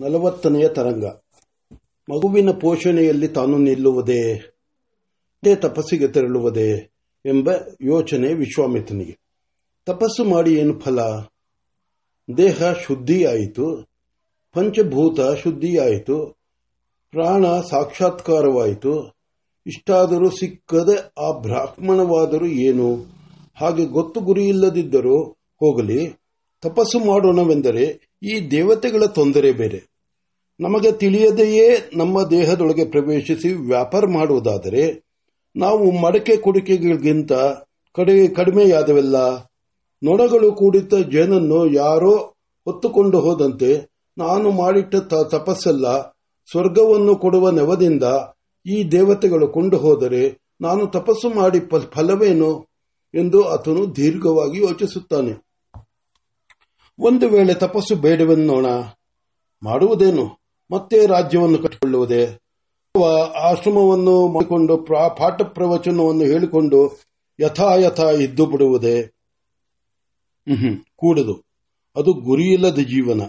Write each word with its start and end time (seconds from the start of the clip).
ನಲವತ್ತನೆಯ 0.00 0.68
ತರಂಗ. 0.68 1.04
ಮಗುವಿನ 2.10 2.50
ಪೋಷಣೆಯಲ್ಲಿ 2.50 3.28
ತಾನು 3.28 3.58
ನಿಲ್ಲುವುದೇ? 3.58 4.38
ತಪಸ್ಸಿಗೆ 5.54 6.08
ತೆರಳುವುದೇ 6.08 6.90
ಎಂಬ 7.26 7.50
ಯೋಚನೆ 7.80 8.34
ವಿಶ್ವಾಮಿತ್ರನಿಗೆ. 8.34 9.18
ತಪಸ್ಸು 9.86 10.24
ಮಾಡಿ 10.24 10.54
ಏನು 10.54 10.80
ಫಲ? 10.80 11.00
ದೇಹ 12.36 12.72
ಶುದ್ಧಿಯಾಯಿತು. 12.72 13.88
ಪಂಚಭೂತ 14.52 15.20
ಶುದ್ಧಿಯಾಯಿತು. 15.42 16.38
ಪ್ರಾಣ 17.10 17.46
ಸಾಕ್ಷಾತ್ಕಾರವಾಯಿತು. 17.70 19.16
ಇಷ್ಟಾದರೂ 19.66 20.30
ಸಿಕ್ಕದೆ 20.30 21.12
ಆ 21.28 21.38
ಬ್ರಾಹ್ಮಣವಾದರೂ 21.38 22.46
ಏನು? 22.46 23.06
ಹಾಗೆ 23.60 23.84
ಗೊತ್ತು 23.84 24.20
ಗುರಿಯಿಲ್ಲದಿದ್ದರೂ 24.20 25.22
ಹೋಗಲಿ. 25.32 26.27
ತಪಸ್ಸು 26.60 26.98
ಮಾಡೋಣವೆಂದರೆ 26.98 28.10
ಈ 28.22 28.50
ದೇವತೆಗಳ 28.50 29.04
ತೊಂದರೆ 29.04 29.52
ಬೇರೆ. 29.52 29.90
ನಮಗೆ 30.60 30.92
ತಿಳಿಯದೆಯೇ 30.92 31.90
ನಮ್ಮ 31.96 32.22
ದೇಹದೊಳಗೆ 32.22 32.84
ಪ್ರವೇಶಿಸಿ 32.84 33.52
ವ್ಯಾಪಾರ 33.52 34.06
ಮಾಡುವುದಾದರೆ, 34.06 35.04
ನಾವು 35.56 35.90
ಮಡಕೆ 35.90 36.36
ಕುಡಿಕೆಗಳಿಗಿಂತ 36.36 37.32
ಕಡೆ, 37.94 38.28
ಕಡಿಮೆಯಾದವೆಲ್ಲ, 38.28 39.36
ನೊಣಗಳು 40.02 40.52
ಕೂಡಿದ್ದ 40.52 40.92
ಜೇನನ್ನು 41.10 41.74
ಯಾರೋ 41.74 42.16
ಹೊತ್ತುಕೊಂಡು 42.64 43.20
ಹೋದಂತೆ 43.20 43.88
ನಾನು 44.18 44.50
ಮಾಡಿಟ್ಟ 44.50 44.94
ತಪಸ್ಸೆಲ್ಲ 45.30 46.00
ಸ್ವರ್ಗವನ್ನು 46.50 47.16
ಕೊಡುವ 47.16 47.50
ನೆವದಿಂದ 47.50 48.04
ಈ 48.66 48.82
ದೇವತೆಗಳು 48.82 49.48
ಕೊಂಡು 49.48 49.76
ಹೋದರೆ 49.76 50.38
ನಾನು 50.60 50.86
ತಪಸ್ಸು 50.86 51.30
ಮಾಡಿ 51.30 51.60
ಫಲವೇನು? 51.90 52.68
ಎಂದು 53.14 53.42
ಆತನು 53.42 53.96
ದೀರ್ಘವಾಗಿ 53.96 54.58
ಯೋಚಿಸುತ್ತಾನೆ. 54.60 55.47
ಒಂದು 57.00 57.28
ವೇಳೆ 57.28 57.54
ತಪಸ್ಸು 57.54 57.96
ಬೇಡವೆನ್ನೋಣ. 57.96 58.66
ಮಾಡುವುದೇನು? 59.62 60.38
ಮತ್ತೆ 60.70 61.06
ರಾಜ್ಯವನ್ನು 61.06 61.58
ಕಟ್ಟಿಕೊಳ್ಳುವುದೇ? 61.58 62.26
ಅಥವಾ 62.26 63.22
ಆಶ್ರಮವನ್ನು 63.22 64.28
ಮಾಡಿಕೊಂಡು 64.28 64.76
ಪಾಠ 64.76 65.42
ಪ್ರವಚನವನ್ನು 65.42 66.24
ಹೇಳಿಕೊಂಡು 66.24 67.00
ಯಥಾಯಥ 67.40 68.00
ಇದ್ದು 68.00 68.46
ಬಿಡುವುದೇ? 68.46 69.02
ಕೂಡದು. 70.96 71.44
ಅದು 71.96 72.12
ಗುರಿಯಿಲ್ಲದ 72.12 72.78
ಜೀವನ. 72.78 73.20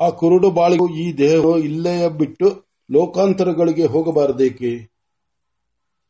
ಆ 0.00 0.08
ಕುರುಡು 0.08 0.50
ಬಾಳಿಗೂ 0.50 0.88
ಈ 0.88 1.12
ದೇಹ 1.12 1.44
ಇಲ್ಲೇ 1.64 2.08
ಬಿಟ್ಟು 2.08 2.64
ಲೋಕಾಂತರಗಳಿಗೆ 2.90 3.84
ಹೋಗಬಾರದೇಕೆ? 3.84 4.90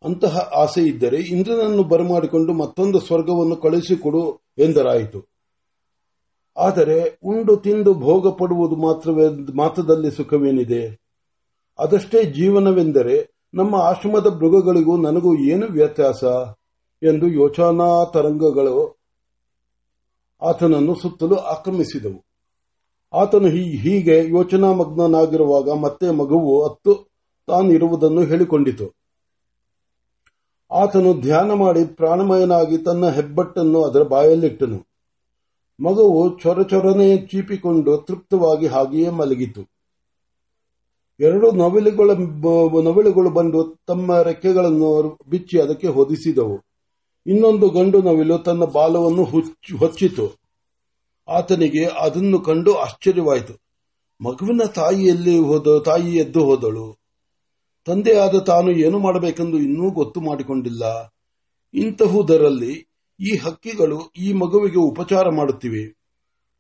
ಅಂತಹ 0.05 0.39
ಆಸೆ 0.39 0.83
ಇದ್ದರೆ 0.83 1.17
ಇಂದ್ರನನ್ನು 1.17 1.83
ಬರಮಾಡಿಕೊಂಡು 1.83 2.53
ಮತ್ತೊಂದು 2.53 3.01
ಸ್ವರ್ಗವನ್ನು 3.01 3.57
ಕಳುಹಿಸಿಕೊಡು 3.57 4.41
ಎಂದರಾಯಿತು. 4.59 5.32
ಆದರೆ 6.57 7.19
ಉಂಡು 7.23 7.57
ತಿಂದು 7.57 7.95
ಭೋಗ 7.95 8.29
ಪಡುವುದು 8.29 8.77
ಮಾತ್ರವೇ 8.77 9.29
ಮಾತ್ರದಲ್ಲಿ 9.55 10.11
ಸುಖವೇನಿದೆ? 10.11 11.01
ಅದಷ್ಟೇ 11.79 12.25
ಜೀವನವೆಂದರೆ 12.25 13.47
ನಮ್ಮ 13.55 13.77
ಆಶ್ರಮದ 13.77 14.27
ಮೃಗಗಳಿಗೂ 14.27 14.97
ನನಗೂ 14.97 15.37
ಏನು 15.37 15.67
ವ್ಯತ್ಯಾಸ? 15.67 16.25
ಎಂದು 17.03 17.29
ಯೋಚನಾ 17.29 18.05
ತರಂಗಗಳು 18.05 19.01
ಆತನನ್ನು 20.43 20.95
ಸುತ್ತಲೂ 20.95 21.35
ಆಕ್ರಮಿಸಿದವು. 21.35 22.25
ಆತನು 23.15 23.49
ಹೀಗೆ 23.49 24.29
ಯೋಚನಾ 24.29 24.73
ಮಗ್ನನಾಗಿರುವಾಗ 24.73 25.71
ಮತ್ತೆ 25.71 26.11
ಮಗುವು 26.11 26.69
ಅತ್ತು 26.69 26.95
ತಾನಿರುವುದನ್ನು 27.47 28.23
ಹೇಳಿಕೊಂಡಿತು. 28.23 28.97
ಆತನು 30.73 31.21
ಧ್ಯಾನ 31.21 31.53
ಮಾಡಿ 31.53 31.85
ಪ್ರಾಣಮಯನಾಗಿ 31.85 32.79
ತನ್ನ 32.79 33.09
ಹೆಬ್ಬಟ್ಟನ್ನು 33.09 33.85
ಅದರ 33.85 34.03
ಬಾಯಲ್ಲಿಟ್ಟನು. 34.03 34.92
ಮಗುವು 35.81 36.39
ಚೊರಚೊರನೆ 36.39 37.17
ಚೀಪಿಕೊಂಡು 37.17 37.97
ತೃಪ್ತವಾಗಿ 37.97 38.67
ಹಾಗೆಯೇ 38.67 39.09
ಮಲಗಿತು. 39.09 39.71
ಎರಡು 41.21 41.53
ನವಿಲುಗಳ 41.53 42.11
ನವಿಲುಗಳು 42.85 43.31
ಬಂದು 43.31 43.77
ತಮ್ಮ 43.87 44.23
ರೆಕ್ಕೆಗಳನ್ನು 44.23 45.19
ಬಿಚ್ಚಿ 45.29 45.61
ಅದಕ್ಕೆ 45.61 45.87
ಹೊದಿಸಿದವು. 45.87 46.61
ಇನ್ನೊಂದು 47.27 47.69
ಗಂಡು 47.69 48.03
ನವಿಲು 48.03 48.39
ತನ್ನ 48.39 48.65
ಬಾಲವನ್ನು 48.65 49.25
ಹೊಚ್ಚಿತು. 49.79 50.41
ಆತನಿಗೆ 51.29 51.85
ಅದನ್ನು 51.85 52.41
ಕಂಡು 52.41 52.75
ಆಶ್ಚರ್ಯವಾಯಿತು. 52.75 53.55
ಮಗುವಿನ 54.25 54.61
ತಾಯಿಯಲ್ಲಿ 54.75 55.39
ಹೋದ, 55.39 55.83
ತಾಯಿ 55.85 56.17
ಎದ್ದು 56.17 56.45
ಹೋದಳು. 56.45 56.99
ತಂದೆಯಾದ 57.85 58.39
ತಾನು 58.39 58.71
ಏನು 58.71 58.99
ಮಾಡಬೇಕೆಂದು 58.99 59.59
ಇನ್ನೂ 59.59 59.91
ಗೊತ್ತು 59.91 60.21
ಮಾಡಿಕೊಂಡಿಲ್ಲ. 60.21 61.15
ಇಂತಹುದರಲ್ಲಿ 61.75 62.92
ಈ 63.23 63.37
ಹಕ್ಕಿಗಳು 63.37 64.11
ಈ 64.17 64.33
ಮಗುವಿಗೆ 64.33 64.79
ಉಪಚಾರ 64.79 65.29
ಮಾಡುತ್ತಿವೆ. 65.29 65.97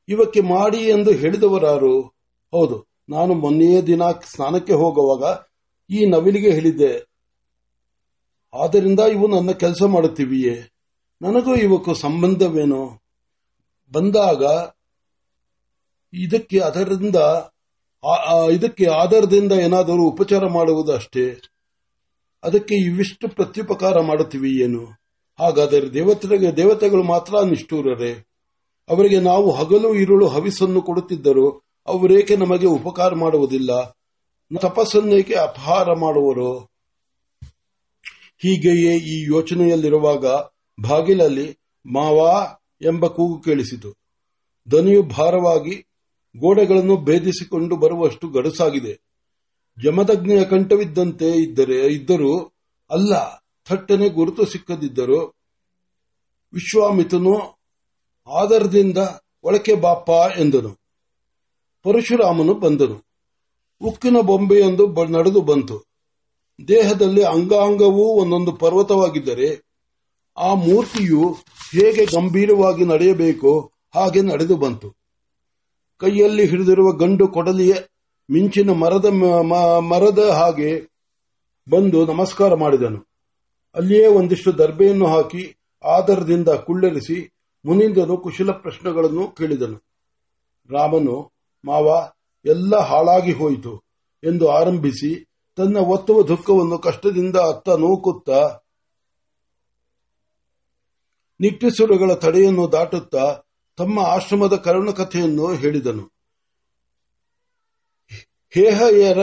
ಇವಕ್ಕೆ 0.08 0.40
ಮಾಡಿ 0.40 0.78
ಎಂದು 0.78 1.10
ಹೇಳಿದವರಾರು, 1.10 2.00
ಹೌದು, 2.52 2.86
ನಾನು 3.08 3.34
ಮೊನ್ನೆಯ 3.34 3.82
ದಿನ 3.82 4.02
ಸ್ನಾನಕ್ಕೆ 4.24 4.72
ಹೋಗುವಾಗ 4.72 5.24
ಈ 5.90 6.06
ನವಿಲಿಗೆ 6.06 6.50
ಹೇಳಿದ್ದೆ. 6.50 6.92
ಆದ್ದರಿಂದ 8.54 9.00
ಇವು 9.00 9.26
ನನ್ನ 9.28 9.50
ಕೆಲಸ 9.52 9.82
ಮಾಡುತ್ತಿವೆಯೇ? 9.82 10.56
ನನಗೂ 11.22 11.54
ಇವಕ್ಕೂ 11.54 11.94
ಸಂಬಂಧವೇನು? 11.94 12.82
ಬಂದಾಗ 13.92 14.42
ಇದಕ್ಕೆ 16.14 16.58
ಅದರಿಂದ 16.58 17.16
ಇದಕ್ಕೆ 18.52 18.86
ಆಧಾರದಿಂದ 18.86 19.52
ಏನಾದರೂ 19.52 20.02
ಉಪಚಾರ 20.08 20.46
ಮಾಡುವುದು 20.46 20.92
ಅಷ್ಟೇ 20.92 21.24
ಅದಕ್ಕೆ 22.42 22.74
ಇವಿಷ್ಟು 22.74 23.28
ಪ್ರತ್ಯುಪಕಾರ 23.28 24.00
ಮಾಡುತ್ತಿವೆ 24.00 24.50
ಏನು 24.64 25.01
ಹಾಗಾದರೆ 25.38 25.94
ದೇವತೆಗೆ 25.94 26.56
ದೇವತೆಗಳು 26.56 27.03
ಮಾತ್ರ 27.03 27.41
ನಿಷ್ಠೂರರೇ? 27.41 28.26
ಅವರಿಗೆ 28.88 29.20
ನಾವು 29.20 29.50
ಹಗಲು 29.50 29.94
ಇರುಳು 29.94 30.28
ಹವಿಸನ್ನು 30.28 30.82
ಕೊಡುತ್ತಿದ್ದರು 30.82 31.62
ಅವರೇಕೆ 31.87 32.37
ನಮಗೆ 32.37 32.66
ಉಪಕಾರ 32.66 33.15
ಮಾಡುವುದಿಲ್ಲ. 33.15 33.98
ತಪಸ್ಸನ್ನೇಕೆ 34.59 35.34
ಅಪಹಾರ 35.34 35.92
ಮಾಡುವರು? 35.92 36.59
ಹೀಗೆಯೇ 38.38 38.97
ಈ 38.97 39.26
ಯೋಚನೆಯಲ್ಲಿರುವಾಗ 39.26 40.26
ಬಾಗಿಲಲ್ಲಿ 40.88 41.59
ಮಾವಾ 41.92 42.62
ಎಂಬ 42.82 43.06
ಕೂಗು 43.06 43.41
ಕೇಳಿಸಿತು. 43.41 43.94
ದನಿಯು 44.72 45.03
ಭಾರವಾಗಿ 45.03 45.87
ಗೋಡೆಗಳನ್ನು 46.37 46.97
ಭೇದಿಸಿಕೊಂಡು 46.97 47.76
ಬರುವಷ್ಟು 47.76 48.28
ಗಡಸಾಗಿದೆ. 48.28 49.00
ಯಮದಗ್ನಿಯ 49.84 50.44
ಕಂಠವಿದ್ದಂತೆ 50.44 51.31
ಇದ್ದರೆ 51.31 51.87
ಇದ್ದರೂ 51.87 52.38
ಅಲ್ಲ. 52.91 53.41
ಥಟ್ಟನೆ 53.68 54.08
ಗುರುತು 54.08 54.44
ಸಿಕ್ಕದಿದ್ದರು 54.44 55.34
ವಿಶ್ವಾಮಿತನು 56.52 57.58
ಆದರದಿಂದ 58.38 58.98
ಒಳಕೆ 59.42 59.74
ಬಾಪ 59.74 60.10
ಎಂದನು. 60.38 60.74
ಪರಶುರಾಮನು 61.82 62.54
ಬಂದನು. 62.54 63.04
ಉಕ್ಕಿನ 63.80 64.16
ಬೊಂಬೆಯೊಂದು 64.20 65.04
ನಡೆದು 65.04 65.40
ಬಂತು. 65.40 65.84
ದೇಹದಲ್ಲಿ 66.68 67.22
ಅಂಗಾಂಗವೂ 67.22 68.22
ಒಂದೊಂದು 68.22 68.52
ಪರ್ವತವಾಗಿದ್ದರೆ 68.52 69.64
ಆ 70.38 70.54
ಮೂರ್ತಿಯು 70.54 71.36
ಹೇಗೆ 71.72 72.04
ಗಂಭೀರವಾಗಿ 72.04 72.84
ನಡೆಯಬೇಕು 72.84 73.72
ಹಾಗೆ 73.94 74.20
ನಡೆದು 74.20 74.56
ಬಂತು. 74.56 74.90
ಕೈಯಲ್ಲಿ 75.98 76.46
ಹಿಡಿದಿರುವ 76.46 76.92
ಗಂಡು 76.92 77.28
ಕೊಡಲಿಯ 77.28 77.74
ಮಿಂಚಿನ 78.30 78.70
ಮರದ 78.70 79.04
ಮರದ 79.78 80.28
ಹಾಗೆ 80.28 80.90
ಬಂದು 81.70 82.06
ನಮಸ್ಕಾರ 82.06 82.54
ಮಾಡಿದನು. 82.54 83.11
ಅಲ್ಲಿಯೇ 83.75 84.06
ಒಂದಿಷ್ಟು 84.06 84.59
ದರ್ಬೆಯನ್ನು 84.59 85.06
ಹಾಕಿ 85.06 85.56
ಆದರದಿಂದ 85.84 86.49
ಕುಳ್ಳರಿಸಿ 86.49 87.33
ಮುನಿಂದನು 87.65 88.16
ಕುಶಲ 88.16 88.50
ಪ್ರಶ್ನೆಗಳನ್ನು 88.50 89.28
ಕೇಳಿದನು. 89.28 89.78
ರಾಮನು, 90.71 91.33
ಮಾವ, 91.65 92.12
ಎಲ್ಲ 92.44 92.77
ಹಾಳಾಗಿ 92.77 93.33
ಹೋಯಿತು 93.33 93.83
ಎಂದು 94.25 94.49
ಆರಂಭಿಸಿ 94.49 95.28
ತನ್ನ 95.56 95.77
ಒತ್ತುವ 95.77 96.22
ದುಃಖವನ್ನು 96.22 96.78
ಕಷ್ಟದಿಂದ 96.78 97.37
ಅತ್ತ 97.37 97.69
ನೂಕುತ್ತ 97.69 98.31
ನಿಟ್ಟುಸುರುಗಳ 101.41 102.15
ತಡೆಯನ್ನು 102.15 102.72
ದಾಟುತ್ತಾ 102.72 103.43
ತಮ್ಮ 103.77 104.00
ಆಶ್ರಮದ 104.00 104.56
ಕರುಣಕಥೆಯನ್ನು 104.56 105.54
ಹೇಳಿದನು. 105.54 106.12
ಹೇಹಯರ 108.51 109.18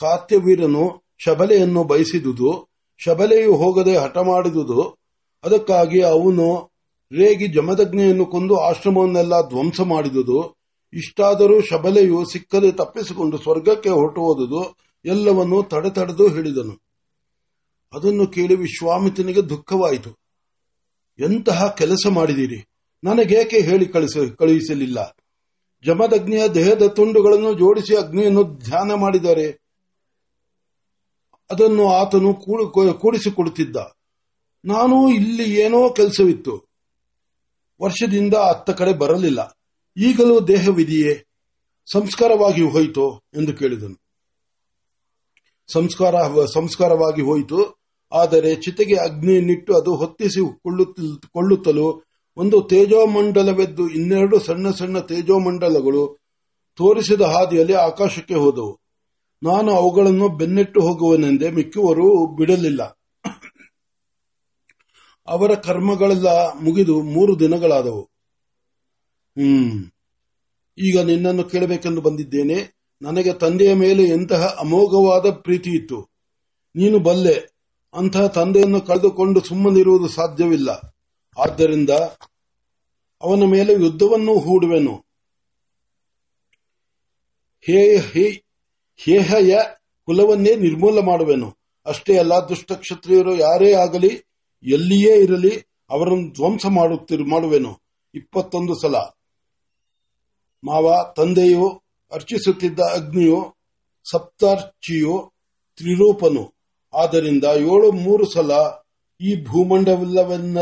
ಕಾತ್ಯವೀರನು 0.00 1.04
ಶಬಲೆಯನ್ನು 1.18 1.84
ಬಯಸಿದುದು 1.84 2.73
ಶಬಲೆಯು 3.04 3.56
ಹೋಗದೆ 3.56 3.96
ಹಠ 3.96 4.18
ಮಾಡಿದುದು, 4.18 4.98
ಅದಕ್ಕಾಗಿ 5.44 6.00
ಅವನು 6.02 6.70
ರೇಗಿ 7.12 7.48
ಜಮದಗ್ನೆಯನ್ನು 7.48 8.26
ಕೊಂದು 8.26 8.56
ಆಶ್ರಮವನ್ನೆಲ್ಲ 8.56 9.48
ಧ್ವಂಸ 9.48 9.80
ಮಾಡಿದುದು. 9.80 10.56
ಇಷ್ಟಾದರೂ 10.92 11.60
ಶಬಲೆಯು 11.60 12.24
ಸಿಕ್ಕದೆ 12.24 12.72
ತಪ್ಪಿಸಿಕೊಂಡು 12.72 13.38
ಸ್ವರ್ಗಕ್ಕೆ 13.38 13.90
ಹೊರಟುವುದು 13.90 14.76
ಎಲ್ಲವನ್ನೂ 15.04 15.62
ತಡೆತಡೆದು 15.62 16.28
ಹೇಳಿದನು. 16.28 16.82
ಅದನ್ನು 17.92 18.26
ಕೇಳಿ 18.26 18.54
ವಿಶ್ವಾಮಿತನಿಗೆ 18.54 19.40
ದುಃಖವಾಯಿತು. 19.40 20.10
ಎಂತಹ 21.18 21.74
ಕೆಲಸ 21.78 22.06
ಮಾಡಿದಿರಿ? 22.10 22.68
ನನಗೇಕೆ 23.04 23.58
ಹೇಳಿ 23.58 23.86
ಕಳುಹಿಸಲಿಲ್ಲ? 23.86 25.16
ಜಮದಗ್ನಿಯ 25.84 26.48
ದೇಹದ 26.48 26.86
ತುಂಡುಗಳನ್ನು 26.86 27.52
ಜೋಡಿಸಿ 27.52 27.96
ಅಗ್ನಿಯನ್ನು 27.96 28.42
ಧ್ಯಾನ 28.42 28.94
ಮಾಡಿದರೆ 28.94 29.63
ಅದನ್ನು 31.50 31.92
ಆತನು 31.92 32.34
ಕೂಡಿಸಿಕೊಡುತ್ತಿದ್ದ. 32.94 33.76
ನಾನು 34.64 35.10
ಇಲ್ಲಿ 35.10 35.60
ಏನೋ 35.60 35.90
ಕೆಲಸವಿತ್ತು. 35.90 36.74
ವರ್ಷದಿಂದ 37.82 38.34
ಅತ್ತ 38.34 38.70
ಕಡೆ 38.70 38.92
ಬರಲಿಲ್ಲ. 38.92 39.58
ಈಗಲೂ 39.96 40.40
ದೇಹವಿದೆಯೇ? 40.40 41.24
ಸಂಸ್ಕಾರವಾಗಿ 41.92 42.62
ಹೋಯಿತು 42.62 43.18
ಎಂದು 43.18 43.52
ಕೇಳಿದನು. 43.52 44.04
ಸಂಸ್ಕಾರ, 45.72 46.44
ಸಂಸ್ಕಾರವಾಗಿ 46.44 47.22
ಹೋಯಿತು. 47.22 47.84
ಆದರೆ 48.12 48.54
ಚಿತೆಗೆ 48.54 48.94
ಅಗ್ನಿಯನ್ನಿಟ್ಟು 48.94 49.76
ಅದು 49.76 49.94
ಹೊತ್ತಿಸಿ 49.94 50.40
ಕೊಳ್ಳುತ್ತಲೂ 51.32 52.02
ಒಂದು 52.36 52.62
ತೇಜೋಮಂಡಲವೆದ್ದು 52.62 53.88
ಇನ್ನೆರಡು 53.88 54.38
ಸಣ್ಣ 54.38 54.70
ಸಣ್ಣ 54.70 54.98
ತೇಜೋಮಂಡಲಗಳು 54.98 56.18
ತೋರಿಸಿದ 56.76 57.20
ಹಾದಿಯಲ್ಲಿ 57.20 57.72
ಆಕಾಶಕ್ಕೆ 57.72 58.34
ಹೋದವು. 58.34 58.83
ನಾನು 59.44 59.72
ಅವುಗಳನ್ನು 59.72 60.28
ಬೆನ್ನಿಟ್ಟು 60.28 60.80
ಹೋಗುವನೆಂದೇ 60.80 61.50
ಮಿಕ್ಕವರು 61.50 62.36
ಬಿಡಲಿಲ್ಲ. 62.36 62.82
ಅವರ 65.26 65.54
ಕರ್ಮಗಳೆಲ್ಲ 65.54 66.28
ಮುಗಿದು 66.52 67.02
ಮೂರು 67.02 67.38
ದಿನಗಳಾದವು. 67.40 68.02
ಹ್ಮ್. 69.38 69.90
ಈಗ 70.78 71.00
ನಿನ್ನನ್ನು 71.00 71.44
ಕೇಳಬೇಕೆಂದು 71.44 72.00
ಬಂದಿದ್ದೇನೆ. 72.00 72.80
ನನಗೆ 73.02 73.32
ತಂದೆಯ 73.32 73.74
ಮೇಲೆ 73.74 74.02
ಎಂತಹ 74.02 74.56
ಅಮೋಘವಾದ 74.60 75.30
ಪ್ರೀತಿ 75.30 75.70
ಇತ್ತು. 75.70 76.08
ನೀನು 76.76 76.98
ಬಲ್ಲೆ. 76.98 77.54
ಅಂತಹ 77.94 78.26
ತಂದೆಯನ್ನು 78.26 78.80
ಕಳೆದುಕೊಂಡು 78.80 79.40
ಸುಮ್ಮನಿರುವುದು 79.40 80.08
ಸಾಧ್ಯವಿಲ್ಲ. 80.08 80.96
ಆದ್ದರಿಂದ 81.40 81.90
ಅವನ 83.22 83.44
ಮೇಲೆ 83.44 83.72
ಯುದ್ಧವನ್ನು 83.72 84.38
ಹೂಡುವೆನು. 84.38 85.04
ಹೇಹಯ 88.96 89.56
ಕುಲವನ್ನೇ 90.06 90.54
ನಿರ್ಮೂಲ 90.54 91.00
ಮಾಡುವೆನು. 91.00 91.56
ಅಷ್ಟೇ 91.86 92.18
ಅಲ್ಲ 92.18 92.34
ದುಷ್ಟ 92.34 92.72
ಕ್ಷತ್ರಿಯರು 92.72 93.34
ಯಾರೇ 93.34 93.72
ಆಗಲಿ, 93.72 94.24
ಎಲ್ಲಿಯೇ 94.62 95.18
ಇರಲಿ, 95.18 95.68
ಅವರನ್ನು 95.90 96.32
ಧ್ವಂಸ 96.32 96.66
ಮಾಡುತ್ತಿರು, 96.66 97.24
ಮಾಡುವೆನು. 97.24 97.80
ಇಪ್ಪತ್ತೊಂದು 98.14 98.74
ಸಲ. 98.74 98.96
ಮಾವ, 100.64 101.12
ತಂದೆಯು 101.16 101.82
ಅರ್ಚಿಸುತ್ತಿದ್ದ 102.12 102.80
ಅಗ್ನಿಯು 102.80 103.56
ಸಪ್ತಾರ್ಚಿಯು 104.10 105.32
ತ್ರಿರೂಪನು. 105.76 106.54
ಆದ್ದರಿಂದ 106.94 107.44
ಏಳು 107.44 107.92
ಮೂರು 107.92 108.24
ಸಲ 108.24 108.52
ಈ 109.20 109.44
ಭೂಮಂಡಲವನ್ನ, 109.44 110.58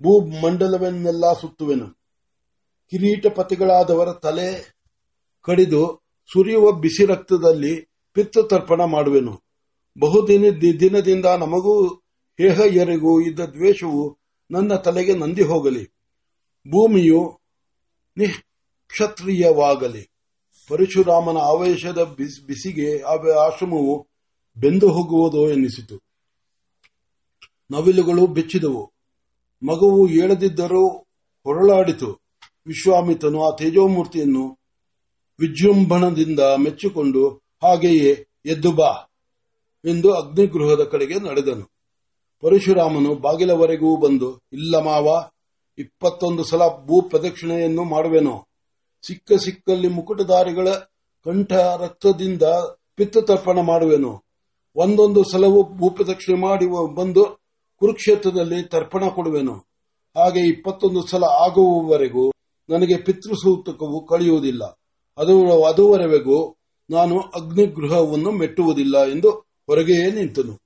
ಭೂಮಂಡಲವನ್ನೆಲ್ಲ 0.00 1.32
ಸುತ್ತುವೆನು. 1.32 1.90
ಕಿರೀಟಪತಿಗಳಾದವರ 2.90 4.12
ತಲೆ 4.12 4.76
ಕಡಿದು 5.42 6.03
ಸುರಿಯುವ 6.32 6.72
ಬಿಸಿ 6.72 7.06
ರಕ್ತದಲ್ಲಿ 7.06 7.88
ಪಿತ್ತ 8.12 8.38
ತರ್ಪಣ 8.50 8.84
ಮಾಡುವೆನು. 8.84 9.42
ಬಹುದಿನ 9.98 10.44
ದಿನದಿಂದ 10.60 11.26
ನಮಗೂ 11.26 11.86
ಹೇಹಯ್ಯರಿಗೂ 12.40 13.20
ಇದ್ದ 13.20 13.40
ದ್ವೇಷವು 13.40 14.18
ನನ್ನ 14.50 14.74
ತಲೆಗೆ 14.74 15.14
ನಂದಿ 15.14 15.42
ಹೋಗಲಿ. 15.42 15.84
ಭೂಮಿಯು 16.68 17.40
ನಿಕ್ಷತ್ರಿಯವಾಗಲಿ. 18.16 20.10
ಪರಶುರಾಮನ 20.68 21.36
ಆವೇಶದ 21.36 22.02
ಬಿಸಿಗೆ 22.46 23.02
ಆಶ್ರಮವು 23.32 24.08
ಬೆಂದು 24.56 24.88
ಹೋಗುವುದು 24.88 25.50
ಎನ್ನಿಸಿತು. 25.50 26.00
ನವಿಲುಗಳು 27.70 28.26
ಬೆಚ್ಚಿದವು. 28.26 28.92
ಮಗುವು 29.62 30.08
ಏಳದಿದ್ದರೂ 30.08 30.88
ಹೊರಳಾಡಿತು. 31.44 32.20
ವಿಶ್ವಾಮಿತನು 32.66 33.44
ಆ 33.44 33.56
ತೇಜೋಮೂರ್ತಿಯನ್ನು 33.56 34.63
ವಿಜೃಂಭಣದಿಂದ 35.40 36.40
ಮೆಚ್ಚಿಕೊಂಡು 36.40 37.28
ಹಾಗೆಯೇ 37.62 38.26
ಎದ್ದು 38.46 38.72
ಬಾ 38.72 39.10
ಎಂದು 39.84 40.12
ಅಗ್ನಿಗೃಹದ 40.12 40.84
ಕಡೆಗೆ 40.84 41.14
ನಡೆದನು. 41.14 41.70
ಪರಶುರಾಮನು 42.40 43.14
ಬಾಗಿಲವರೆಗೂ 43.14 43.96
ಬಂದು, 43.96 44.40
ಇಲ್ಲ 44.52 44.76
ಮಾವ, 44.78 45.28
ಇಪ್ಪತ್ತೊಂದು 45.78 46.44
ಸಲ 46.44 46.62
ಭೂ 46.84 47.02
ಪ್ರದಕ್ಷಿಣೆಯನ್ನು 47.02 47.84
ಮಾಡುವೆನು? 47.84 48.48
ಸಿಕ್ಕ 49.06 49.32
ಸಿಕ್ಕಲ್ಲಿ 49.32 49.88
ಮುಕುಟಧಾರಿಗಳ 49.88 50.68
ಕಂಠ 51.24 51.52
ರಕ್ತದಿಂದ 51.52 52.42
ಪಿತ್ತತರ್ಪಣ 52.94 53.60
ಮಾಡುವೆನು? 53.60 54.22
ಒಂದೊಂದು 54.76 55.24
ಸಲವೂ 55.24 55.62
ಭೂಪ್ರದಕ್ಷಿಣೆ 55.62 56.38
ಮಾಡಿ 56.38 56.94
ಬಂದು 56.94 57.24
ಕುರುಕ್ಷೇತ್ರದಲ್ಲಿ 57.78 58.62
ತರ್ಪಣ 58.62 59.08
ಕೊಡುವೆನು? 59.08 59.54
ಹಾಗೆ 60.16 60.40
ಇಪ್ಪತ್ತೊಂದು 60.40 61.06
ಸಲ 61.06 61.24
ಆಗುವವರೆಗೂ 61.24 62.32
ನನಗೆ 62.68 62.96
ಪಿತೃಸೂತಕವು 62.96 64.06
ಕಳೆಯುವುದಿಲ್ಲ. 64.06 64.83
ಅದು 65.18 65.62
ಅದುವರೆಗೂ 65.62 66.56
ನಾನು 66.90 67.20
ಅಗ್ನಿಗೃಹವನ್ನು 67.20 68.30
ಮೆಟ್ಟುವುದಿಲ್ಲ 68.30 69.04
ಎಂದು 69.04 69.30
ಹೊರಗೆಯೇ 69.68 70.10
ನಿಂತನು. 70.10 70.63